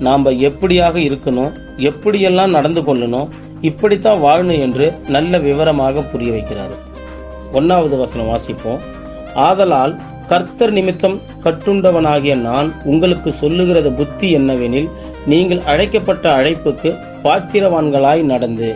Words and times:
நாம் 0.00 0.24
எப்படியாக 0.26 0.96
இருக்கணும் 1.08 1.52
எப்படியெல்லாம் 1.78 2.50
நடந்து 2.50 2.80
கொள்ளணும் 2.80 3.28
இப்படித்தான் 3.60 4.22
வாழணும் 4.22 4.58
என்று 4.58 4.92
நல்ல 5.08 5.38
விவரமாக 5.38 6.02
புரிய 6.02 6.32
வைக்கிறார். 6.32 6.74
ஒன்னாவது 7.52 7.98
வசனம் 7.98 8.30
வாசிப்போம். 8.32 8.80
ஆதலால் 9.34 9.94
கர்த்தர் 10.28 10.72
நிமித்தம் 10.72 11.20
கட்டுண்டவனாகிய 11.44 12.34
நான் 12.34 12.72
உங்களுக்கு 12.84 13.32
சொல்லுகிறது 13.32 13.92
புத்தி 13.92 14.36
என்னவெனில் 14.36 14.88
நீங்கள் 15.26 15.62
அழைக்கப்பட்ட 15.64 16.36
அழைப்புக்கு 16.36 16.96
பாத்திரவான்களாய் 17.24 18.22
நடந்து 18.22 18.74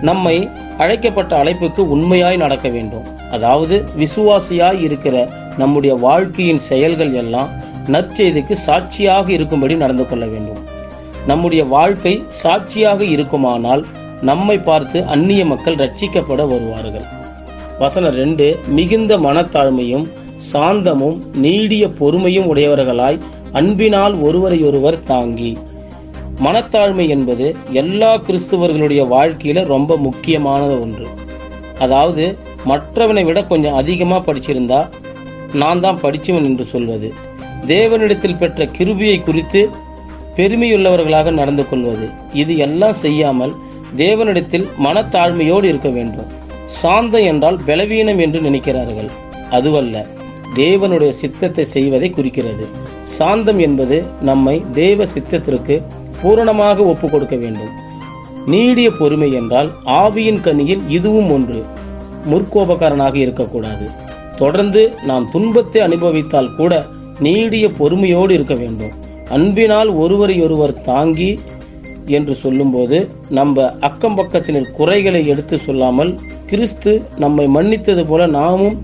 நம்மை 0.00 0.48
அழைக்கப்பட்ட 0.78 1.44
அழைப்புக்கு 1.44 1.78
உண்மையாய் 1.78 2.36
நடக்க 2.36 2.68
வேண்டும். 2.68 3.06
அதாவது 3.30 3.84
விசுவாசியாய் 3.98 4.80
இருக்கிற 4.80 5.28
நம்முடைய 5.56 5.94
வாழ்க்கையின் 5.94 6.58
செயல்கள் 6.58 7.12
எல்லாம் 7.12 7.48
நற்செய்திக்கு 7.94 8.54
சாட்சியாக 8.66 9.26
இருக்கும்படி 9.32 9.74
நடந்து 9.74 10.04
கொள்ள 10.08 10.24
வேண்டும். 10.26 10.60
நம்முடைய 11.26 11.62
வாழ்க்கை 11.64 12.14
சாட்சியாக 12.42 13.00
இருக்குமானால் 13.04 13.82
நம்மை 14.28 14.56
பார்த்து 14.58 14.98
அந்நிய 15.14 15.44
மக்கள் 15.44 15.80
ரட்சிக்கப்பட 15.82 16.42
வருவார்கள். 16.52 17.06
வசனம் 17.78 18.16
ரெண்டு 18.22 18.46
மிகுந்த 18.66 19.18
மனத்தாழ்மையும் 19.18 20.06
சாந்தமும் 20.52 21.18
நீடிய 21.44 21.84
பொறுமையும் 22.00 22.48
உடையவர்களாய் 22.52 23.18
அன்பினால் 23.52 24.14
ஒருவரையொருவர் 24.26 24.98
தாங்கி. 25.12 25.52
மனத்தாழ்மை 26.46 27.06
என்பது 27.08 27.46
எல்லா 27.82 28.10
கிறிஸ்துவர்களுடைய 28.26 29.02
வாழ்க்கையில 29.14 29.64
ரொம்ப 29.74 29.96
முக்கியமானது 29.96 30.74
ஒன்று. 30.80 31.06
அதாவது 31.84 32.24
மற்றவனை 32.70 33.24
விட 33.24 33.40
கொஞ்சம் 33.42 33.78
அதிகமாக 33.80 34.20
படிச்சிருந்தா 34.26 34.80
நான் 35.62 35.80
தான் 35.80 36.00
படிச்சவன் 36.02 36.48
என்று 36.50 36.64
சொல்வது. 36.74 37.08
தேவனிடத்தில் 37.66 38.38
பெற்ற 38.38 38.64
கிருபியை 38.64 39.22
குறித்து 39.22 39.70
பெருமையுள்ளவர்களாக 40.36 41.32
நடந்து 41.32 41.68
கொள்வது. 41.68 42.08
இது 42.32 42.56
எல்லாம் 42.56 42.92
செய்யாமல் 42.92 43.52
தேவனிடத்தில் 43.96 44.66
மனத்தாழ்மையோடு 44.84 45.64
இருக்க 45.64 45.88
வேண்டும். 45.88 46.26
சாந்தம் 46.66 47.22
என்றால் 47.22 47.58
பலவீனம் 47.66 48.18
என்று 48.18 48.40
நினைக்கிறார்கள். 48.40 49.10
அதுவல்ல 49.50 50.06
தேவனுடைய 50.54 51.08
சித்தத்தை 51.08 51.64
செய்வதை 51.64 52.10
குறிக்கிறது. 52.10 52.66
சாந்தம் 53.00 53.58
என்பது 53.58 54.04
நம்மை 54.20 54.64
தேவ 54.72 55.04
சித்தத்திற்கு 55.04 55.82
பூரணமாக 56.22 56.82
ஒப்பு 56.82 57.10
கொடுக்க 57.10 57.36
வேண்டும். 57.36 57.72
நீடிய 58.46 58.90
பொறுமை 58.90 59.32
என்றால் 59.32 59.70
ஆவியின் 59.84 60.40
கனியில் 60.40 60.82
இதுவும் 60.88 61.30
ஒன்று. 61.30 61.64
முற்கோபக்காரனாக 62.30 63.14
இருக்கக்கூடாது. 63.14 63.90
தொடர்ந்து 64.36 64.94
நாம் 65.02 65.30
துன்பத்தை 65.30 65.80
அனுபவித்தால் 65.80 66.54
கூட 66.54 66.86
நீடிய 67.20 67.68
பொறுமையோடு 67.68 68.34
இருக்க 68.34 68.54
வேண்டும். 68.54 68.90
அன்பினால் 69.28 69.88
ஒருவரையொருவர் 69.88 70.80
தாங்கி 70.80 71.38
என்று 72.06 72.34
சொல்லும்போது 72.34 73.08
நம்ம 73.28 73.70
அக்கம் 73.80 74.16
பக்கத்தினர் 74.18 74.70
குறைகளை 74.72 75.26
எடுத்து 75.26 75.58
சொல்லாமல் 75.58 76.18
கிறிஸ்து 76.46 77.02
நம்மை 77.16 77.46
மன்னித்தது 77.46 78.04
போல 78.04 78.26
நாமும் 78.26 78.76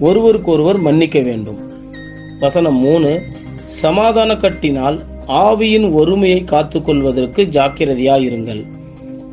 ஒருவருக்கொருவர் 0.00 0.78
மன்னிக்க 0.78 1.18
வேண்டும். 1.20 1.58
வசனம் 2.40 2.74
மூணு 2.74 3.20
சமாதான 3.66 4.36
கட்டினால் 4.36 5.02
ஆவியின் 5.28 5.86
ஒருமையை 5.92 6.40
காத்துக்கொள்வதற்கு 6.44 7.40
ஜாக்கிரதையாயிருங்கள் 7.56 8.62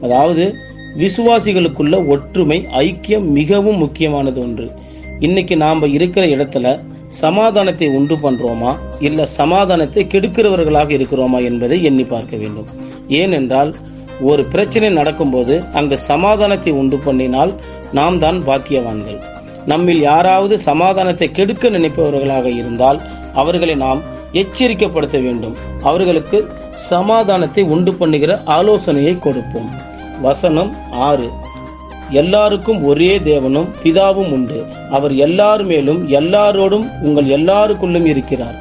அதாவது 0.02 0.54
விசுவாசிகளுக்குள்ள 0.98 2.08
ஒற்றுமை 2.08 2.66
ஐக்கியம் 2.78 3.28
மிகவும் 3.40 3.78
முக்கியமானது 3.78 4.42
ஒன்று. 4.42 4.72
இன்னைக்கு 5.20 5.58
நாம் 5.58 5.92
இருக்கிற 5.92 6.26
இடத்துல 6.26 6.80
சமாதானத்தை 7.08 7.88
உண்டு 7.88 8.16
பண்றோமா? 8.16 8.76
இல்ல 9.00 9.26
சமாதானத்தை 9.26 10.08
கெடுக்கிறவர்களாக 10.12 10.90
இருக்கிறோமா 10.90 11.44
என்பதை 11.44 11.84
எண்ணி 11.84 12.04
பார்க்க 12.04 12.38
வேண்டும். 12.38 12.66
ஏனென்றால் 13.08 13.76
ஒரு 14.22 14.46
பிரச்சனை 14.46 14.90
நடக்கும்போது 14.90 15.64
அங்கு 15.74 15.98
சமாதானத்தை 15.98 16.72
உண்டு 16.72 17.00
பண்ணினால் 17.06 17.54
நாம் 17.92 18.20
தான் 18.20 18.44
பாக்கியவான்கள். 18.48 19.20
நம்மில் 19.66 20.00
யாராவது 20.00 20.60
சமாதானத்தை 20.60 21.32
கெடுக்க 21.32 21.70
நினைப்பவர்களாக 21.70 22.46
இருந்தால் 22.46 23.02
அவர்களை 23.34 23.76
நாம் 23.76 24.02
எச்சரிக்கைப்படுத்த 24.34 25.24
வேண்டும். 25.24 25.56
அவர்களுக்கு 25.82 26.52
சமாதானத்தை 26.76 27.64
உண்டு 27.64 27.94
பண்ணுகிற 27.94 28.42
ஆலோசனையை 28.46 29.20
கொடுப்போம். 29.20 29.70
வசனம் 30.22 30.76
ஆறு. 30.92 31.30
எல்லாருக்கும் 32.12 32.84
ஒரே 32.84 33.20
தேவனும் 33.20 33.70
பிதாவும் 33.84 34.32
உண்டு. 34.32 34.66
அவர் 34.90 35.14
எல்லார் 35.16 35.64
மேலும் 35.66 36.10
எல்லாரோடும் 36.10 36.86
உங்கள் 37.02 37.26
எல்லாருக்குள்ளும் 37.26 38.06
இருக்கிறார். 38.06 38.56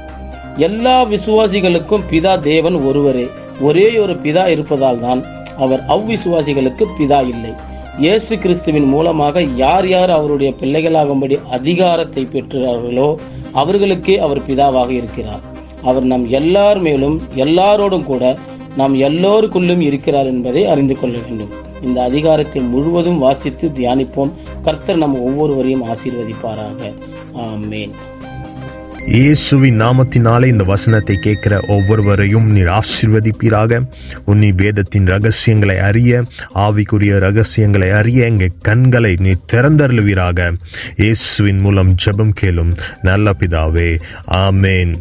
எல்லா 0.56 1.06
விசுவாசிகளுக்கும் 1.06 2.06
பிதா 2.10 2.38
தேவன் 2.41 2.75
ஒருவரே. 2.75 3.27
ஒரே 3.60 3.99
ஒரு 3.99 4.15
பிதா 4.25 4.47
இருப்பதால் 4.47 4.99
தான் 4.99 5.25
அவர் 5.56 5.83
அவ்விசுவாசிகளுக்கு 5.88 6.87
பிதா 6.99 7.21
இல்லை. 7.33 7.53
இயேசு 7.99 8.38
கிறிஸ்துவின் 8.38 8.88
மூலமாக 8.94 9.43
யார் 9.43 9.88
யார் 9.88 10.10
அவருடைய 10.10 10.53
பிள்ளைகளாகும்படி 10.60 11.38
அதிகாரத்தை 11.50 12.22
பெற்றார்களோ 12.33 13.16
அவர்களுக்கே 13.53 14.19
அவர் 14.19 14.41
பிதாவாக 14.49 14.91
இருக்கிறார். 14.91 15.43
அவர் 15.83 16.04
நம் 16.04 16.27
எல்லார் 16.31 16.78
மேலும் 16.78 17.21
எல்லாரோடும் 17.34 18.04
கூட 18.04 18.37
நாம் 18.77 18.95
எல்லோருக்குள்ளும் 18.95 19.81
இருக்கிறார் 19.81 20.27
என்பதை 20.27 20.67
அறிந்து 20.67 20.99
கொள்ள 20.99 21.19
வேண்டும். 21.19 21.53
இந்த 21.83 22.03
அதிகாரத்தை 22.03 22.62
முழுவதும் 22.62 23.19
வாசித்து 23.19 23.69
தியானிப்போம். 23.69 24.33
கர்த்தர் 24.65 24.97
நம் 24.97 25.21
ஒவ்வொருவரையும் 25.21 25.87
ஆசீர்வதிப்பாராக. 25.87 26.93
ஆமேன். 27.34 27.91
இயேசுவின் 29.07 29.81
நாமத்தினாலே 29.81 30.47
இந்த 30.47 30.65
வசனத்தை 30.65 31.17
கேட்கிற 31.17 31.61
ஒவ்வொருவரையும் 31.69 32.51
நீர் 32.51 32.67
ஆசிர்வதிப்பீராக. 32.67 33.81
உன்னி 34.27 34.51
வேதத்தின் 34.55 35.07
ரகசியங்களை 35.07 35.79
அறிய 35.79 36.23
ஆவிக்குரிய 36.55 37.19
ரகசியங்களை 37.19 37.91
அறிய 37.91 38.25
எங்கள் 38.25 38.59
கண்களை 38.59 39.17
நீ 39.19 39.34
திறந்தருளுவீராக. 39.53 40.53
இயேசுவின் 40.97 41.61
மூலம் 41.61 41.95
ஜெபம் 42.05 42.37
கேளும் 42.41 42.73
நல்ல 43.03 43.33
பிதாவே. 43.39 43.99
ஆமேன். 44.31 44.95